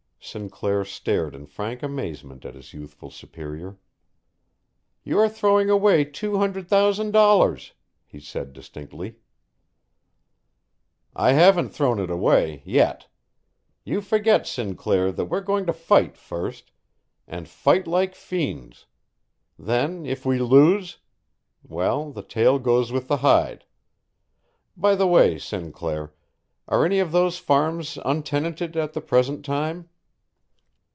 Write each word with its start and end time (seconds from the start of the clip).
Sinclair 0.23 0.85
stared 0.85 1.33
in 1.33 1.47
frank 1.47 1.81
amazement 1.81 2.45
at 2.45 2.53
his 2.53 2.73
youthful 2.75 3.09
superior. 3.09 3.79
"You 5.03 5.17
are 5.17 5.27
throwing 5.27 5.71
away 5.71 6.05
two 6.05 6.37
hundred 6.37 6.67
thousand 6.67 7.09
dollars," 7.11 7.73
he 8.05 8.19
said 8.19 8.53
distinctly. 8.53 9.15
"I 11.15 11.31
haven't 11.33 11.69
thrown 11.69 11.97
it 11.99 12.11
away 12.11 12.61
yet. 12.67 13.07
You 13.83 13.99
forget, 13.99 14.45
Sinclair, 14.45 15.11
that 15.11 15.25
we're 15.25 15.41
going 15.41 15.65
to 15.65 15.73
fight 15.73 16.15
first 16.15 16.71
and 17.27 17.49
fight 17.49 17.87
like 17.87 18.13
fiends; 18.13 18.85
then 19.57 20.05
if 20.05 20.23
we 20.23 20.37
lose 20.37 20.99
well, 21.67 22.11
the 22.11 22.23
tail 22.23 22.59
goes 22.59 22.91
with 22.91 23.07
the 23.07 23.17
hide, 23.17 23.65
By 24.77 24.93
the 24.95 25.07
way, 25.07 25.39
Sinclair, 25.39 26.13
are 26.69 26.85
any 26.85 26.99
of 26.99 27.11
those 27.11 27.39
farms 27.39 27.97
untenanted 28.05 28.77
at 28.77 28.93
the 28.93 29.01
present 29.01 29.43
time?" 29.43 29.89